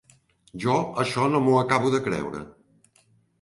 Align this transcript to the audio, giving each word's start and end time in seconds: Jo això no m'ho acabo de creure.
Jo 0.63 0.77
això 1.03 1.27
no 1.33 1.41
m'ho 1.49 1.59
acabo 1.65 1.93
de 1.97 2.01
creure. 2.09 2.43